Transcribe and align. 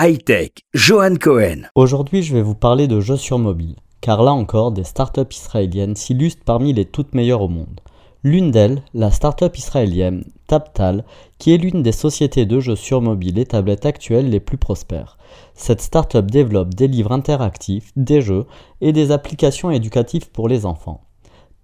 Hightech, 0.00 0.64
Johan 0.74 1.14
Cohen. 1.20 1.68
Aujourd'hui, 1.76 2.24
je 2.24 2.34
vais 2.34 2.42
vous 2.42 2.56
parler 2.56 2.88
de 2.88 2.98
jeux 2.98 3.16
sur 3.16 3.38
mobile, 3.38 3.76
car 4.00 4.24
là 4.24 4.32
encore, 4.32 4.72
des 4.72 4.82
startups 4.82 5.20
israéliennes 5.30 5.94
s'illustrent 5.94 6.42
parmi 6.44 6.72
les 6.72 6.84
toutes 6.84 7.14
meilleures 7.14 7.42
au 7.42 7.48
monde. 7.48 7.80
L'une 8.24 8.50
d'elles, 8.50 8.82
la 8.92 9.12
startup 9.12 9.56
israélienne 9.56 10.24
Taptal, 10.48 11.04
qui 11.38 11.54
est 11.54 11.58
l'une 11.58 11.84
des 11.84 11.92
sociétés 11.92 12.44
de 12.44 12.58
jeux 12.58 12.74
sur 12.74 13.02
mobile 13.02 13.38
et 13.38 13.46
tablettes 13.46 13.86
actuelles 13.86 14.30
les 14.30 14.40
plus 14.40 14.58
prospères. 14.58 15.16
Cette 15.54 15.80
startup 15.80 16.28
développe 16.28 16.74
des 16.74 16.88
livres 16.88 17.12
interactifs, 17.12 17.92
des 17.94 18.20
jeux 18.20 18.46
et 18.80 18.92
des 18.92 19.12
applications 19.12 19.70
éducatives 19.70 20.28
pour 20.28 20.48
les 20.48 20.66
enfants. 20.66 21.03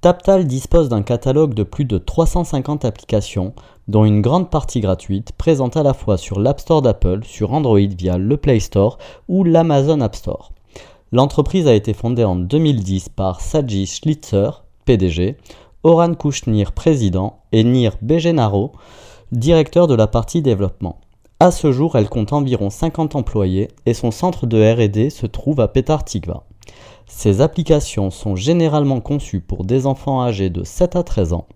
Taptal 0.01 0.47
dispose 0.47 0.89
d'un 0.89 1.03
catalogue 1.03 1.53
de 1.53 1.63
plus 1.63 1.85
de 1.85 1.99
350 1.99 2.87
applications, 2.87 3.53
dont 3.87 4.07
une 4.07 4.23
grande 4.23 4.49
partie 4.49 4.81
gratuite, 4.81 5.33
présente 5.37 5.77
à 5.77 5.83
la 5.83 5.93
fois 5.93 6.17
sur 6.17 6.41
l'App 6.41 6.61
Store 6.61 6.81
d'Apple, 6.81 7.21
sur 7.25 7.53
Android 7.53 7.79
via 7.79 8.17
le 8.17 8.39
Play 8.39 8.61
Store 8.61 8.97
ou 9.29 9.45
l'Amazon 9.45 10.01
App 10.01 10.17
Store. 10.17 10.53
L'entreprise 11.13 11.69
a 11.69 11.75
été 11.75 11.93
fondée 11.93 12.25
en 12.25 12.37
2010 12.37 13.11
par 13.11 13.43
Saji 13.43 13.87
Schlitzer, 13.87 14.65
PDG, 14.87 15.37
Oran 15.83 16.15
Kushnir, 16.15 16.73
président, 16.73 17.41
et 17.53 17.63
Nir 17.63 17.97
Bejenaro, 18.01 18.73
directeur 19.33 19.87
de 19.87 19.95
la 19.95 20.07
partie 20.07 20.41
développement. 20.41 20.99
À 21.41 21.51
ce 21.51 21.73
jour, 21.73 21.97
elle 21.97 22.09
compte 22.09 22.33
environ 22.33 22.71
50 22.71 23.17
employés 23.17 23.69
et 23.85 23.93
son 23.93 24.13
centre 24.13 24.47
de 24.47 24.57
R&D 24.63 25.11
se 25.11 25.27
trouve 25.27 25.61
à 25.61 25.69
Petar 25.69 26.07
Tikva. 26.07 26.45
Ces 27.07 27.41
applications 27.41 28.11
sont 28.11 28.37
généralement 28.37 29.01
conçues 29.01 29.41
pour 29.41 29.65
des 29.65 29.87
enfants 29.87 30.23
âgés 30.23 30.51
de 30.51 30.65
7 30.65 30.97
à 30.97 31.03
13 31.03 31.33
ans. 31.33 31.47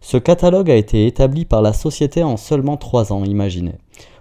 Ce 0.00 0.16
catalogue 0.16 0.70
a 0.70 0.76
été 0.76 1.06
établi 1.06 1.44
par 1.44 1.62
la 1.62 1.72
société 1.72 2.22
en 2.22 2.36
seulement 2.36 2.76
3 2.76 3.12
ans, 3.12 3.24
imaginez. 3.24 3.74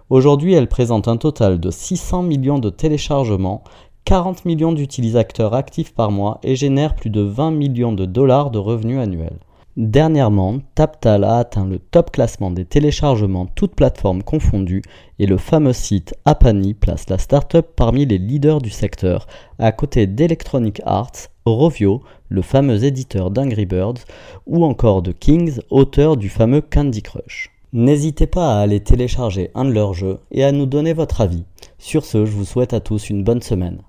Aujourd'hui, 0.09 0.53
elle 0.53 0.67
présente 0.67 1.07
un 1.07 1.17
total 1.17 1.59
de 1.59 1.71
600 1.71 2.23
millions 2.23 2.59
de 2.59 2.69
téléchargements, 2.69 3.63
40 4.05 4.45
millions 4.45 4.73
d'utilisateurs 4.73 5.53
actifs 5.53 5.93
par 5.93 6.11
mois 6.11 6.39
et 6.43 6.55
génère 6.55 6.95
plus 6.95 7.09
de 7.09 7.21
20 7.21 7.51
millions 7.51 7.93
de 7.93 8.05
dollars 8.05 8.51
de 8.51 8.59
revenus 8.59 8.99
annuels. 8.99 9.39
Dernièrement, 9.75 10.59
TapTal 10.75 11.23
a 11.23 11.37
atteint 11.39 11.65
le 11.65 11.79
top 11.79 12.11
classement 12.11 12.51
des 12.51 12.63
téléchargements 12.63 13.47
toutes 13.47 13.73
plateformes 13.73 14.21
confondues 14.21 14.83
et 15.17 15.25
le 15.25 15.37
fameux 15.37 15.73
site 15.73 16.13
Apani 16.25 16.75
place 16.75 17.09
la 17.09 17.17
startup 17.17 17.65
parmi 17.75 18.05
les 18.05 18.19
leaders 18.19 18.61
du 18.61 18.69
secteur, 18.69 19.25
à 19.57 19.71
côté 19.71 20.05
d'Electronic 20.05 20.79
Arts, 20.85 21.29
Rovio, 21.47 22.03
le 22.29 22.43
fameux 22.43 22.83
éditeur 22.83 23.31
d'Angry 23.31 23.65
Birds, 23.65 24.05
ou 24.45 24.63
encore 24.63 25.01
de 25.01 25.11
Kings, 25.11 25.59
auteur 25.71 26.17
du 26.17 26.29
fameux 26.29 26.61
Candy 26.61 27.01
Crush. 27.01 27.49
N'hésitez 27.73 28.27
pas 28.27 28.53
à 28.53 28.61
aller 28.61 28.79
télécharger 28.79 29.49
un 29.55 29.65
de 29.65 29.71
leurs 29.71 29.95
jeux 29.95 30.19
et 30.29 30.43
à 30.43 30.51
nous 30.51 30.67
donner 30.67 30.93
votre 30.93 31.21
avis. 31.21 31.45
Sur 31.79 32.05
ce, 32.05 32.25
je 32.25 32.31
vous 32.31 32.45
souhaite 32.45 32.73
à 32.73 32.79
tous 32.79 33.09
une 33.09 33.23
bonne 33.23 33.41
semaine. 33.41 33.79